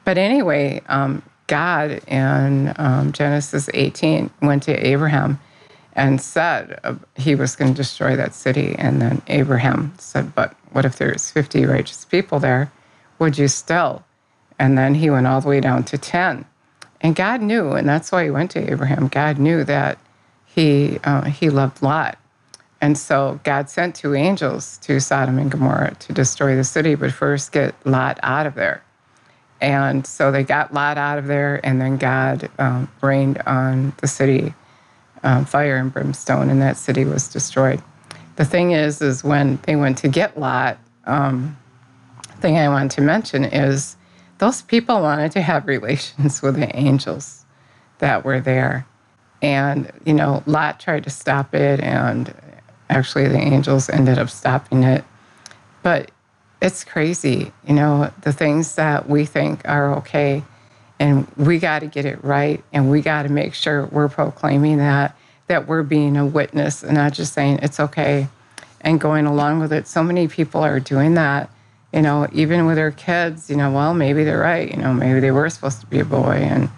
But 0.06 0.18
anyway, 0.18 0.82
um, 0.88 1.24
God 1.48 2.00
in 2.08 2.74
um, 2.78 3.12
Genesis 3.12 3.70
18 3.74 4.30
went 4.42 4.64
to 4.64 4.88
Abraham 4.88 5.42
and 5.92 6.22
said 6.22 6.80
uh, 6.86 6.96
he 7.16 7.36
was 7.36 7.58
going 7.58 7.74
to 7.74 7.78
destroy 7.78 8.16
that 8.16 8.34
city. 8.34 8.76
And 8.78 9.02
then 9.02 9.22
Abraham 9.28 9.94
said, 9.98 10.34
But 10.36 10.56
what 10.76 10.84
if 10.84 10.98
there's 10.98 11.32
50 11.32 11.66
righteous 11.66 12.04
people 12.04 12.38
there? 12.38 12.70
Would 13.18 13.38
you 13.38 13.48
still? 13.48 14.04
And 14.60 14.78
then 14.78 14.96
he 14.96 15.10
went 15.10 15.26
all 15.26 15.40
the 15.40 15.48
way 15.48 15.62
down 15.62 15.86
to 15.86 15.98
10. 15.98 16.44
And 17.00 17.16
God 17.16 17.42
knew, 17.42 17.72
and 17.72 17.88
that's 17.88 18.12
why 18.12 18.26
he 18.26 18.30
went 18.30 18.52
to 18.52 18.72
Abraham. 18.72 19.08
God 19.08 19.40
knew 19.40 19.64
that 19.64 19.98
he 20.44 21.00
uh, 21.06 21.26
he 21.26 21.50
loved 21.50 21.82
Lot, 21.82 22.18
and 22.82 22.98
so 22.98 23.40
God 23.44 23.70
sent 23.70 23.96
two 23.96 24.16
angels 24.16 24.78
to 24.80 25.00
Sodom 25.00 25.38
and 25.38 25.52
Gomorrah 25.52 25.96
to 26.00 26.14
destroy 26.14 26.56
the 26.56 26.64
city, 26.64 26.96
but 26.96 27.12
first 27.12 27.52
get 27.52 27.74
Lot 27.86 28.20
out 28.24 28.48
of 28.48 28.56
there. 28.56 28.84
And 29.62 30.06
so 30.06 30.32
they 30.32 30.44
got 30.44 30.74
Lot 30.74 30.98
out 30.98 31.18
of 31.20 31.28
there, 31.28 31.60
and 31.64 31.80
then 31.80 31.98
God 31.98 32.50
um, 32.58 32.90
rained 33.02 33.42
on 33.46 33.94
the 33.98 34.08
city 34.08 34.54
um, 35.24 35.46
fire 35.46 35.78
and 35.78 35.94
brimstone, 35.94 36.50
and 36.50 36.62
that 36.62 36.76
city 36.76 37.06
was 37.06 37.28
destroyed. 37.28 37.82
The 38.36 38.46
thing 38.46 38.72
is, 38.72 39.02
is 39.02 39.24
when 39.24 39.60
they 39.64 39.76
went 39.76 39.98
to 40.00 40.08
get 40.08 40.38
Lot, 40.38 40.78
um, 41.06 41.58
thing 42.40 42.58
I 42.58 42.70
want 42.70 42.92
to 42.92 43.02
mention 43.02 43.44
is 43.44 43.96
those 44.38 44.62
people 44.62 45.02
wanted 45.02 45.32
to 45.34 45.42
have 45.42 45.68
relations 45.76 46.42
with 46.42 46.56
the 46.56 46.76
angels 46.76 47.46
that 48.00 48.26
were 48.26 48.40
there. 48.40 48.86
And, 49.42 49.92
you 50.06 50.14
know, 50.14 50.44
Lot 50.46 50.80
tried 50.80 51.04
to 51.04 51.10
stop 51.10 51.54
it, 51.54 51.80
and 51.80 52.34
actually 52.90 53.28
the 53.28 53.38
angels 53.38 53.90
ended 53.90 54.18
up 54.18 54.30
stopping 54.30 54.84
it. 54.84 55.04
But 55.84 56.12
it's 56.62 56.84
crazy, 56.84 57.52
you 57.68 57.74
know, 57.74 58.12
the 58.22 58.34
things 58.34 58.76
that 58.76 59.10
we 59.10 59.26
think 59.26 59.62
are 59.66 59.96
okay. 59.98 60.44
And 61.00 61.28
we 61.36 61.60
got 61.60 61.80
to 61.80 61.88
get 61.88 62.06
it 62.06 62.24
right, 62.24 62.64
and 62.72 62.90
we 62.90 63.02
got 63.02 63.24
to 63.24 63.30
make 63.30 63.54
sure 63.54 63.86
we're 63.88 64.08
proclaiming 64.08 64.78
that, 64.78 65.18
that 65.48 65.68
we're 65.68 65.84
being 65.84 66.18
a 66.18 66.26
witness 66.26 66.84
and 66.84 66.96
not 66.96 67.14
just 67.14 67.34
saying 67.34 67.60
it's 67.62 67.80
okay 67.80 68.28
and 68.82 69.00
going 69.00 69.26
along 69.26 69.60
with 69.60 69.72
it. 69.74 69.88
So 69.88 70.04
many 70.04 70.28
people 70.28 70.64
are 70.64 70.80
doing 70.80 71.16
that 71.16 71.50
you 71.96 72.02
know, 72.02 72.28
even 72.34 72.66
with 72.66 72.76
their 72.76 72.92
kids, 72.92 73.50
you 73.50 73.56
know, 73.56 73.72
well, 73.72 73.94
maybe 73.94 74.26
they're 74.26 74.38
right. 74.38 74.70
You 74.70 74.76
know, 74.76 74.94
maybe 74.94 75.22
they 75.22 75.32
were 75.32 75.50
supposed 75.50 75.80
to 75.80 75.88
be 75.88 76.02
a 76.02 76.06
boy, 76.06 76.34
and 76.42 76.70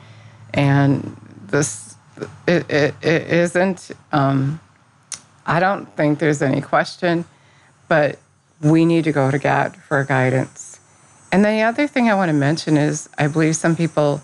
and 0.54 1.18
this 1.48 1.96
it, 2.48 2.70
it, 2.70 2.94
it 3.02 3.28
isn't. 3.28 3.90
Um, 4.12 4.60
I 5.48 5.60
don't 5.60 5.88
think 5.98 6.20
there's 6.20 6.44
any 6.44 6.62
question, 6.62 7.26
but 7.88 8.20
we 8.62 8.86
need 8.86 9.06
to 9.06 9.12
go 9.12 9.32
to 9.32 9.40
God 9.40 9.76
for 9.76 10.04
guidance. 10.04 10.80
And 11.32 11.44
the 11.44 11.62
other 11.62 11.88
thing 11.88 12.10
I 12.10 12.14
want 12.14 12.30
to 12.30 12.34
mention 12.34 12.78
is 12.78 13.10
I 13.18 13.28
believe 13.28 13.56
some 13.56 13.76
people 13.76 14.22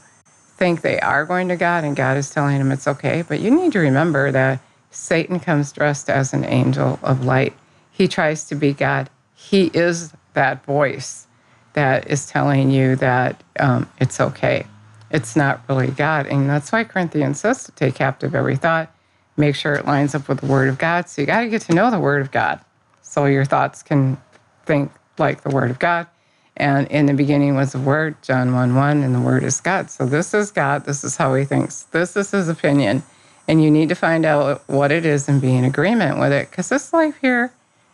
think 0.63 0.79
they 0.79 0.97
are 1.01 1.25
going 1.25 1.49
to 1.49 1.57
God 1.57 1.83
and 1.83 1.93
God 1.93 2.15
is 2.15 2.29
telling 2.29 2.57
them 2.57 2.71
it's 2.71 2.87
okay, 2.87 3.21
but 3.21 3.41
you 3.41 3.51
need 3.51 3.73
to 3.73 3.79
remember 3.79 4.31
that 4.31 4.61
Satan 4.91 5.37
comes 5.37 5.73
dressed 5.73 6.09
as 6.09 6.31
an 6.31 6.45
angel 6.45 6.99
of 7.03 7.25
light. 7.25 7.51
He 7.91 8.07
tries 8.07 8.45
to 8.45 8.55
be 8.55 8.71
God. 8.71 9.09
He 9.35 9.71
is 9.73 10.13
that 10.35 10.63
voice 10.63 11.27
that 11.73 12.09
is 12.09 12.27
telling 12.27 12.71
you 12.71 12.95
that 12.95 13.43
um, 13.59 13.89
it's 13.99 14.21
okay. 14.21 14.65
It's 15.11 15.35
not 15.35 15.59
really 15.67 15.87
God. 15.87 16.27
And 16.27 16.49
that's 16.49 16.71
why 16.71 16.85
Corinthians 16.85 17.41
says 17.41 17.65
to 17.65 17.73
take 17.73 17.95
captive 17.95 18.33
every 18.33 18.55
thought, 18.55 18.89
make 19.35 19.57
sure 19.57 19.73
it 19.73 19.85
lines 19.85 20.15
up 20.15 20.29
with 20.29 20.39
the 20.39 20.47
Word 20.47 20.69
of 20.69 20.77
God. 20.77 21.09
So 21.09 21.21
you 21.21 21.25
got 21.25 21.41
to 21.41 21.49
get 21.49 21.63
to 21.63 21.75
know 21.75 21.91
the 21.91 21.99
Word 21.99 22.21
of 22.21 22.31
God 22.31 22.61
so 23.01 23.25
your 23.25 23.43
thoughts 23.43 23.83
can 23.83 24.15
think 24.65 24.93
like 25.17 25.43
the 25.43 25.49
Word 25.49 25.71
of 25.71 25.79
God. 25.79 26.07
And 26.55 26.87
in 26.89 27.07
the 27.07 27.13
beginning 27.13 27.55
was 27.55 27.71
the 27.71 27.79
Word, 27.79 28.15
John 28.21 28.53
1 28.53 28.75
1, 28.75 29.03
and 29.03 29.15
the 29.15 29.21
Word 29.21 29.43
is 29.43 29.59
God. 29.59 29.89
So 29.89 30.05
this 30.05 30.33
is 30.33 30.51
God. 30.51 30.85
This 30.85 31.03
is 31.03 31.17
how 31.17 31.33
He 31.33 31.45
thinks. 31.45 31.83
This 31.83 32.15
is 32.15 32.31
His 32.31 32.47
opinion. 32.47 33.03
And 33.47 33.63
you 33.63 33.71
need 33.71 33.89
to 33.89 33.95
find 33.95 34.25
out 34.25 34.63
what 34.67 34.91
it 34.91 35.05
is 35.05 35.27
and 35.27 35.41
be 35.41 35.55
in 35.55 35.65
agreement 35.65 36.19
with 36.19 36.31
it 36.31 36.49
because 36.49 36.69
this 36.69 36.93
life 36.93 37.17
here 37.19 37.51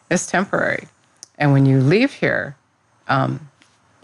is 0.09 0.27
temporary. 0.27 0.87
And 1.37 1.53
when 1.53 1.65
you 1.65 1.79
leave 1.79 2.13
here, 2.13 2.55
um, 3.07 3.49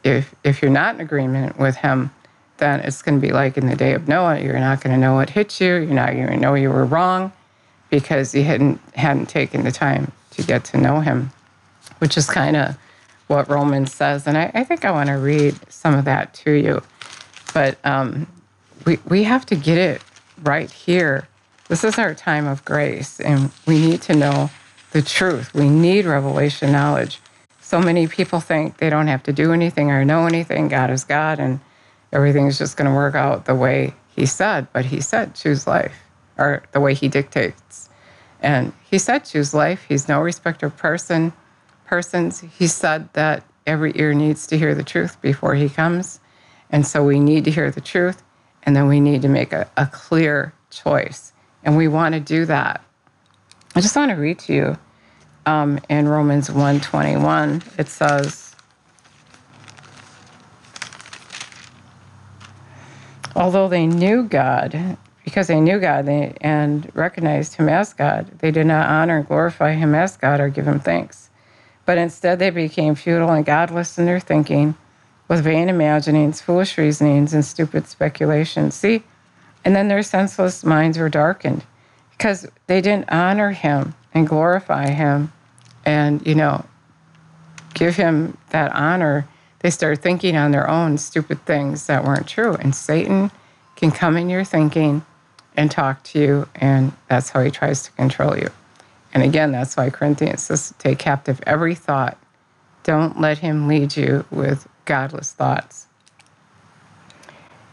if 0.03 0.33
if 0.43 0.61
you're 0.61 0.71
not 0.71 0.95
in 0.95 1.01
agreement 1.01 1.59
with 1.59 1.75
him, 1.75 2.11
then 2.57 2.79
it's 2.79 3.01
going 3.01 3.19
to 3.19 3.27
be 3.27 3.33
like 3.33 3.57
in 3.57 3.67
the 3.67 3.75
day 3.75 3.93
of 3.93 4.07
Noah. 4.07 4.39
You're 4.39 4.59
not 4.59 4.81
going 4.81 4.93
to 4.93 4.99
know 4.99 5.15
what 5.15 5.31
hit 5.31 5.59
you. 5.59 5.75
You're 5.75 5.93
not 5.93 6.13
going 6.13 6.27
to 6.27 6.37
know 6.37 6.53
you 6.53 6.69
were 6.69 6.85
wrong 6.85 7.31
because 7.89 8.33
you 8.33 8.43
hadn't 8.43 8.79
hadn't 8.95 9.27
taken 9.27 9.63
the 9.63 9.71
time 9.71 10.11
to 10.31 10.43
get 10.43 10.63
to 10.65 10.77
know 10.77 11.01
him, 11.01 11.31
which 11.99 12.17
is 12.17 12.29
kind 12.29 12.55
of 12.55 12.77
what 13.27 13.49
Romans 13.49 13.93
says. 13.93 14.27
And 14.27 14.37
I, 14.37 14.51
I, 14.53 14.63
think 14.63 14.85
I 14.85 14.91
want 14.91 15.07
to 15.07 15.13
read 15.13 15.55
some 15.71 15.93
of 15.95 16.05
that 16.05 16.33
to 16.35 16.51
you. 16.51 16.81
But 17.53 17.77
um, 17.85 18.27
we 18.85 18.99
we 19.07 19.23
have 19.23 19.45
to 19.47 19.55
get 19.55 19.77
it 19.77 20.01
right 20.43 20.69
here. 20.69 21.27
This 21.67 21.83
is 21.83 21.97
our 21.97 22.13
time 22.13 22.47
of 22.47 22.63
grace, 22.65 23.19
and 23.19 23.51
we 23.65 23.79
need 23.79 24.01
to 24.03 24.15
know 24.15 24.49
the 24.91 25.01
truth. 25.01 25.53
We 25.53 25.69
need 25.69 26.05
revelation 26.05 26.71
knowledge 26.71 27.19
so 27.65 27.81
many 27.81 28.07
people 28.07 28.41
think 28.41 28.77
they 28.77 28.91
don't 28.91 29.07
have 29.07 29.23
to 29.23 29.33
do 29.33 29.51
anything 29.51 29.89
or 29.89 30.05
know 30.05 30.27
anything. 30.27 30.67
God 30.67 30.91
is 30.91 31.03
God, 31.03 31.39
and 31.39 31.59
everything's 32.13 32.59
just 32.59 32.77
going 32.77 32.87
to 32.87 32.95
work 32.95 33.15
out 33.15 33.45
the 33.45 33.55
way 33.55 33.95
He 34.15 34.27
said. 34.27 34.67
But 34.71 34.85
He 34.85 35.01
said, 35.01 35.33
choose 35.33 35.65
life, 35.65 35.95
or 36.37 36.61
the 36.73 36.79
way 36.79 36.93
He 36.93 37.07
dictates. 37.07 37.89
And 38.39 38.71
He 38.87 38.99
said, 38.99 39.25
choose 39.25 39.55
life. 39.55 39.83
He's 39.89 40.07
no 40.07 40.21
respecter 40.21 40.67
of 40.67 40.77
person, 40.77 41.33
persons. 41.85 42.41
He 42.41 42.67
said 42.67 43.11
that 43.13 43.43
every 43.65 43.91
ear 43.95 44.13
needs 44.13 44.47
to 44.47 44.57
hear 44.57 44.75
the 44.75 44.83
truth 44.83 45.19
before 45.21 45.55
He 45.55 45.69
comes. 45.69 46.19
And 46.69 46.85
so 46.85 47.03
we 47.03 47.19
need 47.19 47.45
to 47.45 47.51
hear 47.51 47.71
the 47.71 47.81
truth, 47.81 48.23
and 48.63 48.75
then 48.75 48.87
we 48.87 48.99
need 48.99 49.21
to 49.21 49.29
make 49.29 49.53
a, 49.53 49.69
a 49.77 49.85
clear 49.85 50.53
choice. 50.69 51.31
And 51.63 51.77
we 51.77 51.87
want 51.87 52.13
to 52.13 52.19
do 52.19 52.45
that. 52.45 52.83
I 53.75 53.81
just 53.81 53.95
want 53.95 54.09
to 54.09 54.15
read 54.15 54.39
to 54.39 54.53
you 54.53 54.77
um, 55.45 55.79
in 55.89 56.07
Romans 56.07 56.49
1:21, 56.49 57.61
it 57.79 57.87
says, 57.87 58.55
although 63.35 63.67
they 63.67 63.85
knew 63.85 64.23
God, 64.23 64.97
because 65.23 65.47
they 65.47 65.59
knew 65.59 65.79
God 65.79 66.07
and 66.07 66.89
recognized 66.95 67.55
Him 67.55 67.69
as 67.69 67.93
God, 67.93 68.39
they 68.39 68.51
did 68.51 68.65
not 68.65 68.87
honor 68.89 69.17
and 69.17 69.27
glorify 69.27 69.73
Him 69.73 69.93
as 69.93 70.17
God 70.17 70.39
or 70.39 70.49
give 70.49 70.67
Him 70.67 70.79
thanks. 70.79 71.29
But 71.85 71.97
instead, 71.97 72.39
they 72.39 72.49
became 72.49 72.95
futile 72.95 73.31
and 73.31 73.45
godless 73.45 73.97
in 73.97 74.05
their 74.05 74.19
thinking, 74.19 74.75
with 75.27 75.43
vain 75.43 75.69
imaginings, 75.69 76.41
foolish 76.41 76.77
reasonings, 76.77 77.33
and 77.33 77.43
stupid 77.43 77.87
speculations. 77.87 78.75
See, 78.75 79.03
and 79.63 79.75
then 79.75 79.87
their 79.87 80.03
senseless 80.03 80.63
minds 80.63 80.97
were 80.97 81.09
darkened 81.09 81.63
because 82.11 82.47
they 82.67 82.81
didn't 82.81 83.11
honor 83.11 83.51
Him 83.51 83.95
and 84.13 84.27
glorify 84.27 84.89
Him 84.89 85.31
and, 85.85 86.25
you 86.25 86.35
know, 86.35 86.65
give 87.75 87.95
him 87.95 88.37
that 88.49 88.73
honor, 88.73 89.27
they 89.59 89.69
started 89.69 90.01
thinking 90.01 90.35
on 90.35 90.51
their 90.51 90.67
own 90.67 90.97
stupid 90.97 91.45
things 91.45 91.85
that 91.85 92.03
weren't 92.03 92.27
true. 92.27 92.55
And 92.55 92.73
Satan 92.73 93.29
can 93.75 93.91
come 93.91 94.17
in 94.17 94.29
your 94.29 94.43
thinking 94.43 95.05
and 95.55 95.69
talk 95.69 96.03
to 96.03 96.19
you, 96.19 96.47
and 96.55 96.91
that's 97.07 97.29
how 97.29 97.41
he 97.41 97.51
tries 97.51 97.83
to 97.83 97.91
control 97.91 98.37
you. 98.37 98.49
And 99.15 99.23
again, 99.23 99.53
that's 99.53 99.77
why 99.77 99.89
Corinthians 99.89 100.43
says 100.43 100.73
take 100.77 100.99
captive 100.99 101.41
every 101.47 101.73
thought. 101.73 102.17
Don't 102.83 103.19
let 103.21 103.37
him 103.37 103.67
lead 103.67 103.95
you 103.95 104.25
with 104.29 104.67
godless 104.83 105.31
thoughts. 105.31 105.87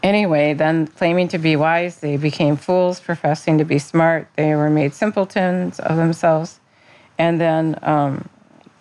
Anyway, 0.01 0.53
then 0.53 0.87
claiming 0.87 1.27
to 1.27 1.37
be 1.37 1.57
wise, 1.57 1.99
they 1.99 2.15
became 2.15 2.55
fools, 2.55 3.01
professing 3.01 3.57
to 3.57 3.65
be 3.65 3.77
smart. 3.77 4.29
They 4.37 4.55
were 4.55 4.69
made 4.69 4.93
simpletons 4.93 5.81
of 5.81 5.97
themselves. 5.97 6.61
And 7.17 7.41
then 7.41 7.77
um, 7.83 8.29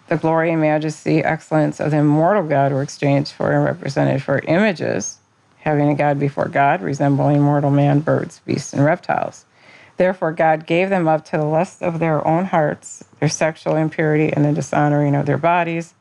the 0.08 0.16
glory 0.16 0.52
and 0.52 0.60
majesty, 0.60 1.18
excellence 1.18 1.80
of 1.80 1.90
the 1.90 1.98
immortal 1.98 2.44
God 2.44 2.72
were 2.72 2.82
exchanged 2.82 3.32
for 3.32 3.50
and 3.50 3.64
represented 3.64 4.22
for 4.22 4.38
images, 4.38 5.18
having 5.58 5.88
a 5.88 5.96
God 5.96 6.20
before 6.20 6.48
God, 6.48 6.80
resembling 6.80 7.40
mortal 7.40 7.70
man, 7.72 8.00
birds, 8.00 8.40
beasts, 8.46 8.72
and 8.72 8.84
reptiles. 8.84 9.46
Therefore, 9.96 10.32
God 10.32 10.66
gave 10.66 10.88
them 10.90 11.06
up 11.06 11.24
to 11.26 11.36
the 11.36 11.44
lust 11.44 11.82
of 11.82 11.98
their 11.98 12.26
own 12.26 12.46
hearts, 12.46 13.04
their 13.20 13.28
sexual 13.28 13.76
impurity, 13.76 14.32
and 14.32 14.44
the 14.44 14.52
dishonoring 14.52 15.14
of 15.14 15.26
their 15.26 15.38
bodies 15.38 15.94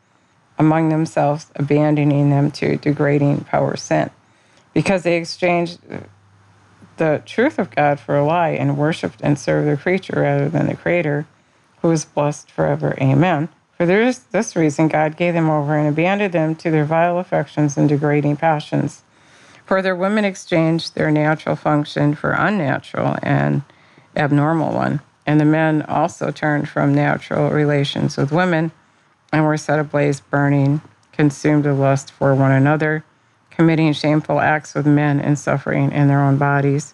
among 0.57 0.89
themselves, 0.89 1.47
abandoning 1.55 2.29
them 2.29 2.51
to 2.51 2.77
degrading 2.77 3.41
power 3.41 3.75
sin. 3.75 4.09
Because 4.73 5.03
they 5.03 5.17
exchanged 5.17 5.79
the 6.97 7.21
truth 7.25 7.59
of 7.59 7.75
God 7.75 7.99
for 7.99 8.15
a 8.15 8.23
lie 8.23 8.49
and 8.49 8.77
worshiped 8.77 9.21
and 9.21 9.37
served 9.37 9.67
the 9.67 9.81
creature 9.81 10.21
rather 10.21 10.49
than 10.49 10.67
the 10.67 10.75
Creator 10.75 11.25
who 11.81 11.91
is 11.91 12.05
blessed 12.05 12.49
forever. 12.49 12.95
Amen. 13.01 13.49
For 13.75 13.85
this, 13.87 14.55
reason, 14.55 14.87
God 14.87 15.17
gave 15.17 15.33
them 15.33 15.49
over 15.49 15.75
and 15.75 15.89
abandoned 15.89 16.33
them 16.33 16.55
to 16.55 16.69
their 16.69 16.85
vile 16.85 17.17
affections 17.17 17.75
and 17.75 17.89
degrading 17.89 18.37
passions. 18.37 19.01
For 19.65 19.81
their 19.81 19.95
women 19.95 20.25
exchanged 20.25 20.93
their 20.93 21.09
natural 21.09 21.55
function 21.55 22.13
for 22.13 22.31
unnatural 22.31 23.17
and 23.23 23.63
abnormal 24.15 24.73
one. 24.73 25.01
And 25.25 25.39
the 25.39 25.45
men 25.45 25.83
also 25.83 26.31
turned 26.31 26.67
from 26.67 26.93
natural 26.93 27.49
relations 27.49 28.17
with 28.17 28.31
women 28.31 28.71
and 29.31 29.45
were 29.45 29.57
set 29.57 29.79
ablaze, 29.79 30.19
burning, 30.19 30.81
consumed 31.11 31.65
with 31.65 31.77
lust 31.77 32.11
for 32.11 32.33
one 32.33 32.51
another, 32.51 33.03
committing 33.49 33.93
shameful 33.93 34.39
acts 34.39 34.73
with 34.73 34.85
men 34.85 35.19
and 35.19 35.37
suffering 35.37 35.91
in 35.91 36.07
their 36.07 36.21
own 36.21 36.37
bodies 36.37 36.93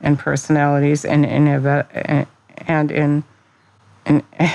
and 0.00 0.18
personalities 0.18 1.04
and 1.04 1.24
and 1.24 2.90
in 2.90 3.24
in, 4.06 4.22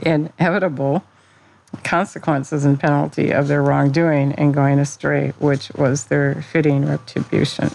inevitable 0.00 1.04
consequences 1.84 2.64
and 2.64 2.78
penalty 2.80 3.30
of 3.30 3.48
their 3.48 3.62
wrongdoing 3.62 4.32
and 4.32 4.54
going 4.54 4.78
astray, 4.78 5.32
which 5.38 5.70
was 5.72 6.04
their 6.06 6.42
fitting 6.42 6.86
retribution. 6.86 7.70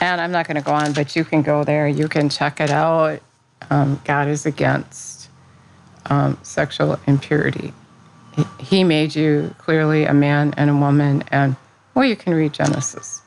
And 0.00 0.20
I'm 0.20 0.32
not 0.32 0.46
going 0.46 0.56
to 0.56 0.62
go 0.62 0.72
on, 0.72 0.92
but 0.92 1.14
you 1.14 1.24
can 1.24 1.42
go 1.42 1.62
there. 1.62 1.86
You 1.86 2.08
can 2.08 2.28
check 2.30 2.60
it 2.60 2.70
out. 2.70 3.20
Um, 3.68 4.00
God 4.04 4.28
is 4.28 4.46
against 4.46 5.28
um, 6.06 6.38
sexual 6.42 6.98
impurity. 7.06 7.72
He, 8.34 8.44
he 8.58 8.84
made 8.84 9.14
you 9.14 9.54
clearly 9.58 10.04
a 10.04 10.14
man 10.14 10.54
and 10.56 10.70
a 10.70 10.74
woman, 10.74 11.22
and 11.30 11.56
well, 11.94 12.04
you 12.04 12.16
can 12.16 12.34
read 12.34 12.52
Genesis. 12.52 13.20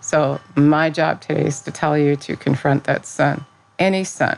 So, 0.00 0.40
my 0.56 0.90
job 0.90 1.20
today 1.20 1.46
is 1.46 1.60
to 1.62 1.70
tell 1.70 1.96
you 1.96 2.16
to 2.16 2.36
confront 2.36 2.84
that 2.84 3.06
sin, 3.06 3.44
any 3.78 4.04
sin, 4.04 4.36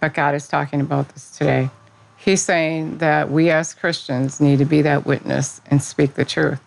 but 0.00 0.14
God 0.14 0.34
is 0.34 0.48
talking 0.48 0.80
about 0.80 1.10
this 1.10 1.36
today. 1.36 1.70
He's 2.16 2.42
saying 2.42 2.98
that 2.98 3.30
we 3.30 3.50
as 3.50 3.74
Christians 3.74 4.40
need 4.40 4.58
to 4.58 4.64
be 4.64 4.82
that 4.82 5.06
witness 5.06 5.60
and 5.66 5.82
speak 5.82 6.14
the 6.14 6.24
truth. 6.24 6.60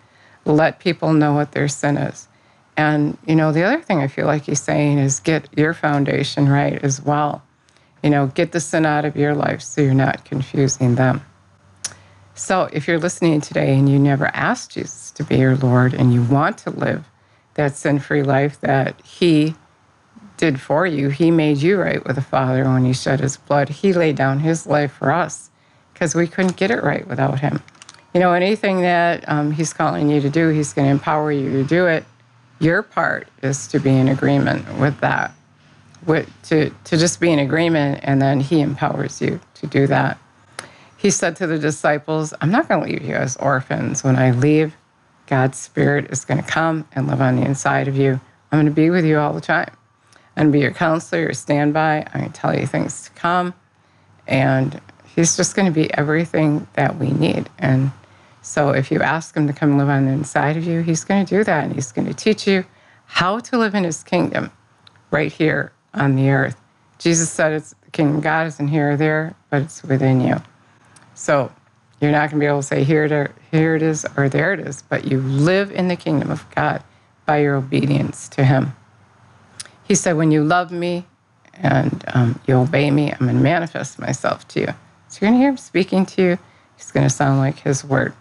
Let 0.46 0.80
people 0.80 1.14
know 1.14 1.34
what 1.34 1.52
their 1.52 1.68
sin 1.68 1.98
is. 1.98 2.28
And, 2.82 3.16
you 3.28 3.36
know, 3.36 3.52
the 3.52 3.62
other 3.62 3.80
thing 3.80 4.00
I 4.00 4.08
feel 4.08 4.26
like 4.26 4.46
he's 4.46 4.60
saying 4.60 4.98
is 4.98 5.20
get 5.20 5.48
your 5.56 5.76
foundation 5.76 6.50
right 6.50 6.84
as 6.84 7.00
well. 7.00 7.44
You 8.02 8.10
know, 8.10 8.26
get 8.26 8.54
the 8.54 8.60
sin 8.60 8.88
out 8.88 9.06
of 9.06 9.16
your 9.16 9.36
life 9.36 9.62
so 9.62 9.82
you're 9.82 9.94
not 9.94 10.26
confusing 10.26 10.96
them. 10.96 11.24
So 12.34 12.70
if 12.74 12.88
you're 12.88 12.98
listening 12.98 13.40
today 13.40 13.78
and 13.78 13.88
you 13.88 14.00
never 14.00 14.28
asked 14.34 14.72
Jesus 14.72 15.12
to 15.12 15.24
be 15.24 15.38
your 15.38 15.56
Lord 15.56 15.94
and 15.94 16.12
you 16.12 16.24
want 16.24 16.58
to 16.60 16.72
live 16.72 17.06
that 17.54 17.76
sin 17.76 18.00
free 18.00 18.24
life 18.24 18.60
that 18.62 19.00
He 19.02 19.54
did 20.38 20.60
for 20.60 20.88
you, 20.88 21.10
He 21.10 21.30
made 21.30 21.58
you 21.58 21.80
right 21.80 22.04
with 22.04 22.16
the 22.16 22.24
Father 22.24 22.64
when 22.64 22.84
He 22.86 22.94
shed 22.94 23.20
His 23.20 23.38
blood. 23.38 23.70
He 23.70 23.94
laid 23.94 24.16
down 24.16 24.40
His 24.40 24.66
life 24.66 24.94
for 24.94 25.12
us 25.12 25.52
because 25.94 26.16
we 26.16 26.26
couldn't 26.26 26.58
get 26.58 26.72
it 26.72 26.82
right 26.82 27.08
without 27.08 27.42
Him. 27.42 27.62
You 28.16 28.22
know, 28.22 28.34
anything 28.34 28.82
that 28.82 29.24
um, 29.30 29.52
He's 29.52 29.72
calling 29.72 30.10
you 30.10 30.20
to 30.20 30.32
do, 30.32 30.50
He's 30.50 30.74
going 30.74 30.88
to 30.88 30.92
empower 30.92 31.32
you 31.32 31.52
to 31.52 31.64
do 31.64 31.86
it. 31.86 32.06
Your 32.62 32.84
part 32.84 33.28
is 33.42 33.66
to 33.70 33.80
be 33.80 33.90
in 33.90 34.08
agreement 34.08 34.78
with 34.78 35.00
that, 35.00 35.34
with, 36.06 36.30
to, 36.44 36.70
to 36.70 36.98
just 36.98 37.20
be 37.20 37.32
in 37.32 37.40
agreement, 37.40 38.02
and 38.04 38.22
then 38.22 38.40
He 38.40 38.62
empowers 38.62 39.20
you 39.20 39.40
to 39.56 39.66
do 39.66 39.88
that. 39.88 40.20
He 40.96 41.10
said 41.10 41.36
to 41.38 41.48
the 41.48 41.58
disciples, 41.58 42.36
I'm 42.40 42.52
not 42.52 42.70
going 42.70 42.84
to 42.84 42.92
leave 42.92 43.02
you 43.02 43.16
as 43.16 43.36
orphans. 43.38 44.04
When 44.04 44.16
I 44.16 44.30
leave, 44.30 44.76
God's 45.26 45.58
Spirit 45.58 46.12
is 46.12 46.24
going 46.24 46.40
to 46.40 46.48
come 46.48 46.88
and 46.92 47.08
live 47.08 47.20
on 47.20 47.36
the 47.36 47.42
inside 47.42 47.88
of 47.88 47.98
you. 47.98 48.22
I'm 48.52 48.60
going 48.60 48.66
to 48.68 48.72
be 48.72 48.92
with 48.92 49.06
you 49.06 49.18
all 49.18 49.34
the 49.34 49.42
time. 49.42 49.76
I'm 50.38 50.44
going 50.44 50.52
to 50.52 50.58
be 50.58 50.60
your 50.62 50.72
counselor, 50.72 51.24
your 51.24 51.34
standby. 51.34 52.06
I'm 52.14 52.22
going 52.22 52.32
to 52.32 52.40
tell 52.40 52.56
you 52.56 52.68
things 52.68 53.06
to 53.06 53.10
come. 53.12 53.56
And 54.28 54.80
He's 55.16 55.36
just 55.36 55.56
going 55.56 55.66
to 55.66 55.74
be 55.74 55.92
everything 55.96 56.68
that 56.74 57.00
we 57.00 57.10
need. 57.10 57.50
And 57.58 57.92
so 58.42 58.72
if 58.72 58.92
you 58.92 59.00
ask 59.02 59.36
Him 59.36 59.48
to 59.48 59.54
come 59.54 59.78
live 59.78 59.90
on 59.90 60.06
the 60.06 60.12
inside 60.12 60.58
of 60.58 60.66
you, 60.66 60.82
He's 60.82 61.04
going 61.04 61.26
to 61.26 61.38
do 61.38 61.44
that. 61.44 61.64
And 61.66 61.74
He's 61.74 61.92
going 61.92 62.08
to 62.08 62.14
teach 62.14 62.48
you 62.48 62.66
how 63.06 63.40
to 63.40 63.58
live 63.58 63.76
in 63.76 63.84
His 63.84 64.04
kingdom 64.04 64.52
right 65.12 65.32
here 65.32 65.72
on 65.94 66.16
the 66.16 66.30
earth. 66.30 66.60
Jesus 66.98 67.30
said 67.30 67.54
it's 67.54 67.76
the 67.84 67.92
kingdom 67.92 68.18
of 68.18 68.24
God 68.24 68.48
isn't 68.48 68.68
here 68.68 68.92
or 68.92 68.98
there, 68.98 69.36
but 69.50 69.64
it's 69.64 69.84
within 69.84 70.22
you. 70.22 70.36
So 71.14 71.52
you're 72.00 72.12
not 72.12 72.32
going 72.32 72.40
to 72.40 72.44
be 72.44 72.46
able 72.48 72.62
to 72.62 72.68
say, 72.68 72.84
here 72.84 73.06
it, 73.06 73.32
here 73.52 73.76
it 73.76 73.82
is 73.82 74.06
or 74.18 74.28
there 74.28 74.54
it 74.54 74.60
is, 74.60 74.82
but 74.82 75.06
you 75.06 75.20
live 75.20 75.72
in 75.72 75.88
the 75.88 75.96
kingdom 75.96 76.32
of 76.32 76.46
God 76.56 76.84
by 77.26 77.40
your 77.40 77.56
obedience 77.56 78.28
to 78.30 78.44
Him. 78.44 78.74
He 79.84 79.94
said, 79.94 80.14
when 80.14 80.32
you 80.32 80.44
love 80.44 80.72
me 80.72 81.06
and 81.56 82.04
um, 82.14 82.40
you 82.48 82.56
obey 82.56 82.90
me, 82.90 83.12
I'm 83.12 83.20
going 83.20 83.36
to 83.36 83.44
manifest 83.44 84.00
myself 84.00 84.48
to 84.50 84.62
you. 84.62 84.68
So 85.10 85.20
you're 85.22 85.30
going 85.30 85.34
to 85.34 85.40
hear 85.40 85.50
Him 85.50 85.58
speaking 85.58 86.06
to 86.08 86.22
you. 86.22 86.40
It's 86.78 86.92
going 86.92 87.06
to 87.06 87.14
sound 87.14 87.40
like 87.40 87.60
His 87.60 87.84
word. 87.84 88.14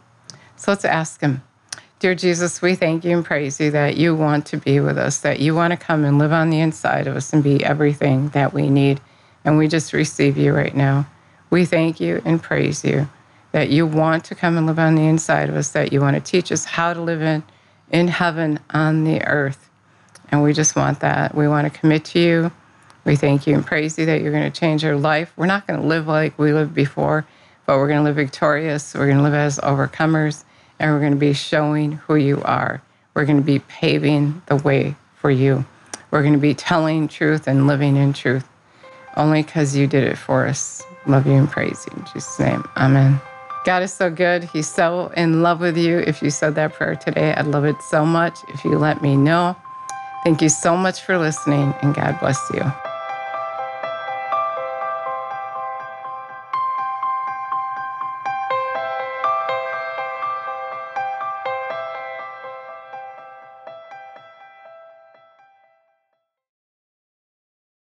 So 0.60 0.72
let's 0.72 0.84
ask 0.84 1.22
Him. 1.22 1.42
Dear 2.00 2.14
Jesus, 2.14 2.60
we 2.60 2.74
thank 2.74 3.02
you 3.02 3.16
and 3.16 3.24
praise 3.24 3.58
you 3.58 3.70
that 3.70 3.96
you 3.96 4.14
want 4.14 4.44
to 4.46 4.58
be 4.58 4.78
with 4.78 4.98
us, 4.98 5.20
that 5.20 5.40
you 5.40 5.54
want 5.54 5.70
to 5.70 5.76
come 5.78 6.04
and 6.04 6.18
live 6.18 6.32
on 6.32 6.50
the 6.50 6.60
inside 6.60 7.06
of 7.06 7.16
us 7.16 7.32
and 7.32 7.42
be 7.42 7.64
everything 7.64 8.28
that 8.30 8.52
we 8.52 8.68
need. 8.68 9.00
And 9.42 9.56
we 9.56 9.68
just 9.68 9.94
receive 9.94 10.36
you 10.36 10.52
right 10.52 10.76
now. 10.76 11.06
We 11.48 11.64
thank 11.64 11.98
you 11.98 12.20
and 12.26 12.42
praise 12.42 12.84
you 12.84 13.08
that 13.52 13.70
you 13.70 13.86
want 13.86 14.26
to 14.26 14.34
come 14.34 14.58
and 14.58 14.66
live 14.66 14.78
on 14.78 14.96
the 14.96 15.06
inside 15.06 15.48
of 15.48 15.56
us, 15.56 15.70
that 15.70 15.94
you 15.94 16.02
want 16.02 16.16
to 16.16 16.20
teach 16.20 16.52
us 16.52 16.66
how 16.66 16.92
to 16.92 17.00
live 17.00 17.22
in, 17.22 17.42
in 17.90 18.08
heaven 18.08 18.60
on 18.68 19.04
the 19.04 19.24
earth. 19.24 19.70
And 20.30 20.42
we 20.42 20.52
just 20.52 20.76
want 20.76 21.00
that. 21.00 21.34
We 21.34 21.48
want 21.48 21.72
to 21.72 21.78
commit 21.80 22.04
to 22.06 22.18
you. 22.18 22.52
We 23.06 23.16
thank 23.16 23.46
you 23.46 23.54
and 23.54 23.64
praise 23.64 23.98
you 23.98 24.04
that 24.04 24.20
you're 24.20 24.30
going 24.30 24.52
to 24.52 24.60
change 24.60 24.84
our 24.84 24.96
life. 24.96 25.32
We're 25.38 25.46
not 25.46 25.66
going 25.66 25.80
to 25.80 25.86
live 25.86 26.06
like 26.06 26.38
we 26.38 26.52
lived 26.52 26.74
before, 26.74 27.26
but 27.64 27.78
we're 27.78 27.88
going 27.88 28.00
to 28.00 28.04
live 28.04 28.16
victorious. 28.16 28.92
We're 28.94 29.06
going 29.06 29.16
to 29.16 29.22
live 29.22 29.32
as 29.32 29.58
overcomers, 29.58 30.44
and 30.80 30.90
we're 30.90 31.00
going 31.00 31.12
to 31.12 31.18
be 31.18 31.32
showing 31.32 31.92
who 31.92 32.16
you 32.16 32.42
are. 32.42 32.82
We're 33.14 33.26
going 33.26 33.38
to 33.38 33.44
be 33.44 33.60
paving 33.60 34.42
the 34.46 34.56
way 34.56 34.96
for 35.14 35.30
you. 35.30 35.64
We're 36.10 36.22
going 36.22 36.34
to 36.34 36.40
be 36.40 36.54
telling 36.54 37.06
truth 37.06 37.46
and 37.46 37.66
living 37.66 37.96
in 37.96 38.12
truth 38.12 38.48
only 39.16 39.42
because 39.42 39.76
you 39.76 39.86
did 39.86 40.04
it 40.04 40.16
for 40.16 40.46
us. 40.46 40.82
Love 41.06 41.26
you 41.26 41.34
and 41.34 41.50
praise 41.50 41.86
you. 41.86 41.98
In 41.98 42.04
Jesus' 42.06 42.38
name, 42.38 42.64
amen. 42.76 43.20
God 43.64 43.82
is 43.82 43.92
so 43.92 44.10
good. 44.10 44.44
He's 44.44 44.68
so 44.68 45.12
in 45.16 45.42
love 45.42 45.60
with 45.60 45.76
you. 45.76 45.98
If 45.98 46.22
you 46.22 46.30
said 46.30 46.54
that 46.54 46.72
prayer 46.72 46.96
today, 46.96 47.34
I'd 47.34 47.46
love 47.46 47.64
it 47.64 47.76
so 47.82 48.06
much 48.06 48.38
if 48.48 48.64
you 48.64 48.78
let 48.78 49.02
me 49.02 49.16
know. 49.16 49.54
Thank 50.24 50.40
you 50.40 50.48
so 50.48 50.76
much 50.76 51.02
for 51.02 51.18
listening, 51.18 51.74
and 51.82 51.94
God 51.94 52.18
bless 52.20 52.40
you. 52.54 52.89